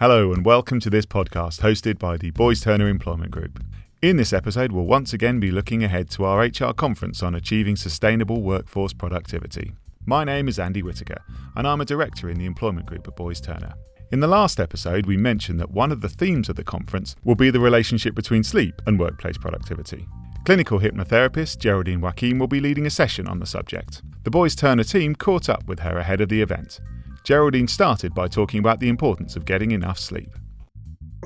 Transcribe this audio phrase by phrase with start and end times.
[0.00, 3.62] Hello, and welcome to this podcast hosted by the Boyes Turner Employment Group.
[4.02, 7.76] In this episode, we'll once again be looking ahead to our HR conference on achieving
[7.76, 9.72] sustainable workforce productivity.
[10.04, 11.22] My name is Andy Whitaker,
[11.54, 13.74] and I'm a director in the Employment Group at Boyes Turner.
[14.10, 17.36] In the last episode, we mentioned that one of the themes of the conference will
[17.36, 20.08] be the relationship between sleep and workplace productivity.
[20.44, 24.02] Clinical hypnotherapist Geraldine Joaquim will be leading a session on the subject.
[24.24, 26.80] The Boyes Turner team caught up with her ahead of the event,
[27.24, 30.30] Geraldine started by talking about the importance of getting enough sleep.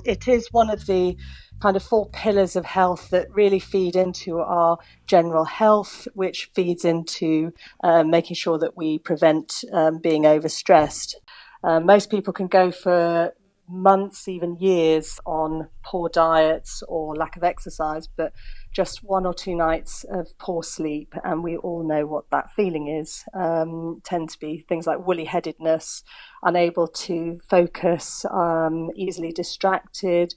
[0.04, 1.16] It is one of the
[1.60, 6.84] kind of four pillars of health that really feed into our general health, which feeds
[6.84, 11.14] into um, making sure that we prevent um, being overstressed.
[11.64, 13.34] Uh, most people can go for
[13.68, 18.32] months, even years, on poor diets or lack of exercise, but
[18.72, 22.88] just one or two nights of poor sleep, and we all know what that feeling
[22.88, 23.24] is.
[23.34, 26.04] Um, tend to be things like woolly headedness,
[26.42, 30.34] unable to focus, um, easily distracted.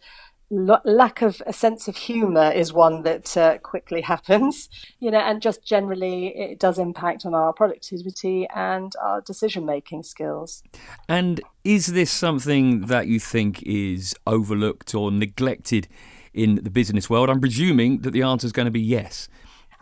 [0.51, 5.19] L- lack of a sense of humor is one that uh, quickly happens, you know,
[5.19, 10.63] and just generally it does impact on our productivity and our decision making skills.
[11.07, 15.87] And is this something that you think is overlooked or neglected
[16.33, 17.29] in the business world?
[17.29, 19.29] I'm presuming that the answer is going to be yes.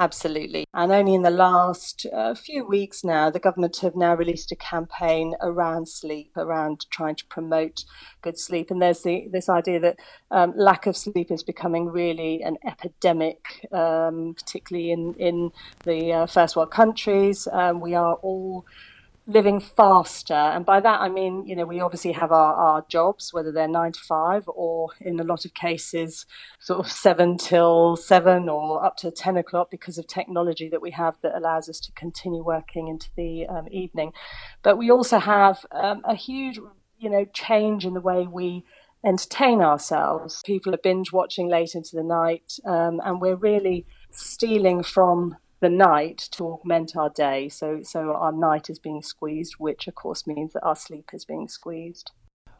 [0.01, 0.65] Absolutely.
[0.73, 4.55] And only in the last uh, few weeks now, the government have now released a
[4.55, 7.83] campaign around sleep, around trying to promote
[8.21, 8.71] good sleep.
[8.71, 9.99] And there's the, this idea that
[10.31, 15.51] um, lack of sleep is becoming really an epidemic, um, particularly in, in
[15.83, 17.45] the uh, first world countries.
[17.51, 18.65] Um, we are all
[19.29, 20.33] living faster.
[20.33, 23.67] And by that, I mean, you know, we obviously have our, our jobs, whether they're
[23.67, 26.25] nine to five or in a lot of cases,
[26.59, 30.91] sort of seven till seven or up to 10 o'clock because of technology that we
[30.91, 34.13] have that allows us to continue working into the um, evening.
[34.63, 36.59] But we also have um, a huge,
[36.97, 38.65] you know, change in the way we
[39.05, 40.41] entertain ourselves.
[40.43, 45.69] People are binge watching late into the night, um, and we're really stealing from the
[45.69, 47.49] night to augment our day.
[47.49, 51.25] So, so our night is being squeezed, which of course means that our sleep is
[51.25, 52.11] being squeezed.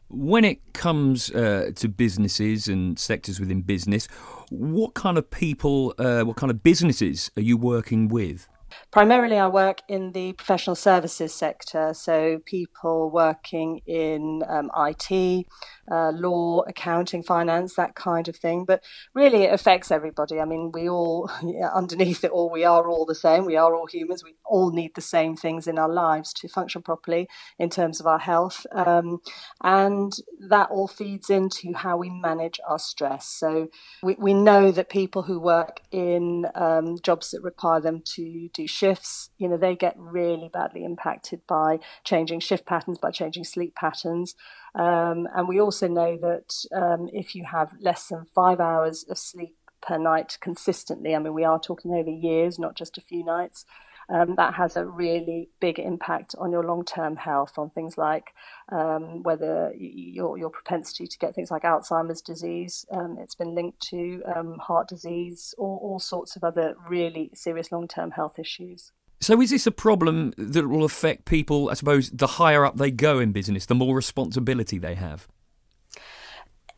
[0.08, 4.06] When it comes uh, to businesses and sectors within business,
[4.50, 8.48] what kind of people, uh, what kind of businesses are you working with?
[8.90, 15.46] Primarily, I work in the professional services sector, so people working in um, IT,
[15.90, 18.64] uh, law, accounting, finance, that kind of thing.
[18.64, 18.82] But
[19.14, 20.40] really, it affects everybody.
[20.40, 23.44] I mean, we all, yeah, underneath it all, we are all the same.
[23.44, 24.24] We are all humans.
[24.24, 28.06] We all need the same things in our lives to function properly in terms of
[28.06, 28.66] our health.
[28.72, 29.20] Um,
[29.62, 30.12] and
[30.48, 33.26] that all feeds into how we manage our stress.
[33.26, 33.68] So
[34.02, 38.66] we, we know that people who work in um, jobs that require them to do
[38.70, 43.74] shifts, you know, they get really badly impacted by changing shift patterns, by changing sleep
[43.74, 44.34] patterns.
[44.74, 49.18] Um, and we also know that um, if you have less than five hours of
[49.18, 53.24] sleep per night consistently, I mean, we are talking over years, not just a few
[53.24, 53.64] nights.
[54.12, 58.34] Um, that has a really big impact on your long-term health, on things like
[58.72, 62.84] um, whether your your propensity to get things like Alzheimer's disease.
[62.90, 67.70] Um, it's been linked to um, heart disease, or all sorts of other really serious
[67.70, 68.92] long-term health issues.
[69.22, 72.90] So, is this a problem that will affect people, I suppose, the higher up they
[72.90, 75.28] go in business, the more responsibility they have?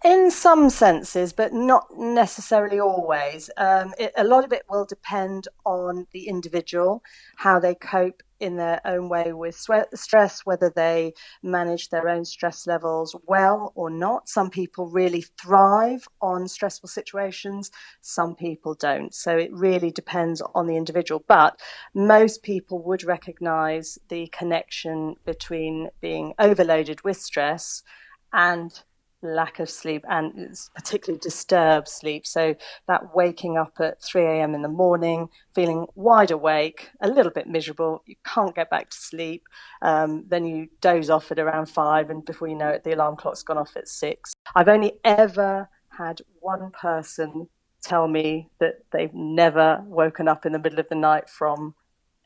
[0.05, 3.51] In some senses, but not necessarily always.
[3.57, 7.05] Um, it, a lot of it will depend on the individual,
[7.37, 9.55] how they cope in their own way with
[9.95, 11.13] stress, whether they
[11.45, 14.29] manage their own stress levels well or not.
[14.29, 17.71] Some people really thrive on stressful situations,
[18.01, 19.15] some people don't.
[19.15, 21.23] So it really depends on the individual.
[21.29, 21.61] But
[21.95, 27.85] most people would recognize the connection between being overloaded with stress
[28.33, 28.83] and
[29.23, 32.27] lack of sleep and particularly disturbed sleep.
[32.27, 32.55] So
[32.89, 34.55] that waking up at 3 a.m.
[34.55, 38.97] in the morning, feeling wide awake, a little bit miserable, you can't get back to
[38.97, 39.45] sleep.
[39.81, 43.17] Um, then you doze off at around five, and before you know it, the alarm
[43.17, 44.35] clock's gone off at six.
[44.55, 47.49] I've only ever had one person
[47.83, 51.75] tell me that they've never woken up in the middle of the night from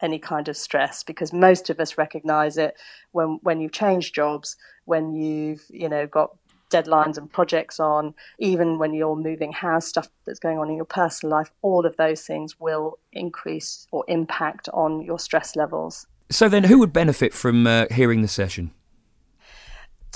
[0.02, 2.74] any kind of stress because most of us recognize it
[3.12, 6.36] when when you change jobs when you've you know got
[6.70, 10.84] deadlines and projects on, even when you're moving house, stuff that's going on in your
[10.84, 16.06] personal life, all of those things will increase or impact on your stress levels.
[16.30, 18.72] So, then who would benefit from uh, hearing the session?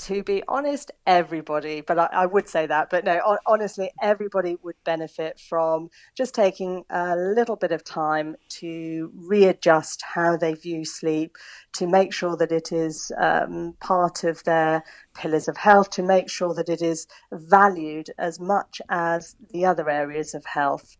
[0.05, 4.75] To be honest, everybody, but I, I would say that, but no, honestly, everybody would
[4.83, 11.37] benefit from just taking a little bit of time to readjust how they view sleep,
[11.73, 14.83] to make sure that it is um, part of their
[15.13, 19.87] pillars of health, to make sure that it is valued as much as the other
[19.87, 20.97] areas of health.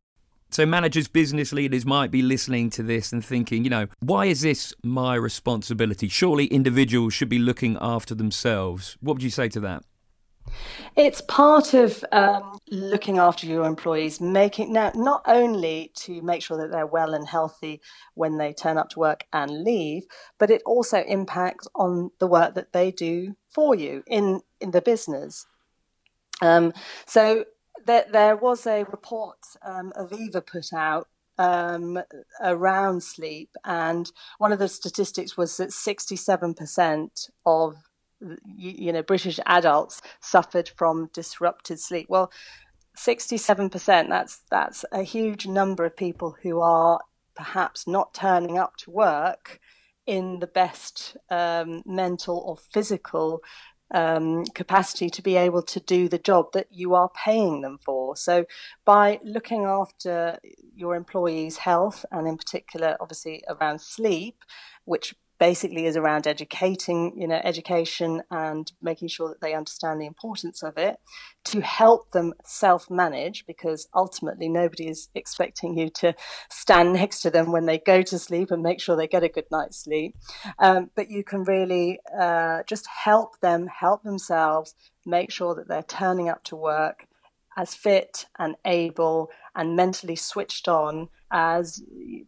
[0.51, 4.42] So, managers, business leaders might be listening to this and thinking, you know, why is
[4.42, 6.09] this my responsibility?
[6.09, 8.98] Surely individuals should be looking after themselves.
[9.00, 9.86] What would you say to that?
[10.98, 16.57] It's part of um, looking after your employees, making now not only to make sure
[16.57, 17.80] that they're well and healthy
[18.15, 20.03] when they turn up to work and leave,
[20.38, 24.81] but it also impacts on the work that they do for you in in the
[24.81, 25.45] business.
[26.42, 26.74] Um,
[27.06, 27.45] so
[27.86, 31.07] there, there was a report um, Aviva put out
[31.38, 32.00] um,
[32.42, 37.75] around sleep, and one of the statistics was that 67% of
[38.45, 42.07] you know British adults suffered from disrupted sleep.
[42.10, 42.31] Well,
[42.98, 47.00] 67% that's that's a huge number of people who are
[47.36, 49.60] perhaps not turning up to work
[50.06, 53.42] in the best um, mental or physical
[53.94, 58.16] um, capacity to be able to do the job that you are paying them for.
[58.16, 58.46] So,
[58.86, 60.38] by looking after
[60.76, 64.44] your employees' health, and in particular, obviously around sleep,
[64.86, 70.06] which basically is around educating, you know, education and making sure that they understand the
[70.06, 70.98] importance of it
[71.44, 76.14] to help them self manage because ultimately nobody is expecting you to
[76.52, 79.30] stand next to them when they go to sleep and make sure they get a
[79.30, 80.16] good night's sleep.
[80.60, 84.76] Um, but you can really uh, just help them help themselves,
[85.08, 87.08] make sure that they're turning up to work
[87.58, 91.82] as fit and able and mentally switched on as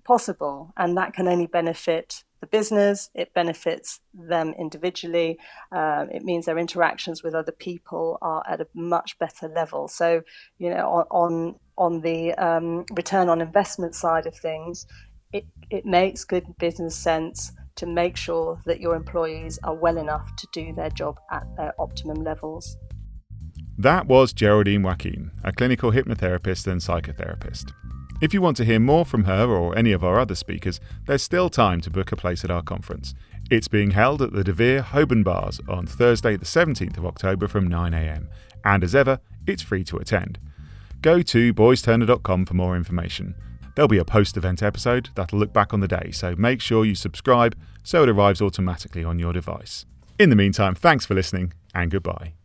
[0.04, 0.74] possible.
[0.76, 2.23] And that can only benefit
[2.54, 5.40] business, it benefits them individually.
[5.72, 9.88] Um, it means their interactions with other people are at a much better level.
[9.88, 10.22] So,
[10.60, 14.86] you know, on on, the um, return on investment side of things,
[15.34, 20.28] it, it makes good business sense to make sure that your employees are well enough
[20.36, 22.78] to do their job at their optimum levels.
[23.80, 27.72] That was Geraldine Joaquim, a clinical hypnotherapist and psychotherapist.
[28.24, 31.22] If you want to hear more from her or any of our other speakers, there's
[31.22, 33.14] still time to book a place at our conference.
[33.52, 37.50] It's being held at the De Vere Holborn Bars on Thursday, the 17th of October
[37.50, 38.28] from 9am,
[38.64, 40.40] and as ever, it's free to attend.
[41.02, 43.36] Go to boyesturner.com for more information.
[43.76, 46.86] There'll be a post event episode that'll look back on the day, so make sure
[46.86, 49.86] you subscribe so it arrives automatically on your device.
[50.18, 52.36] In the meantime, thanks for listening and goodbye.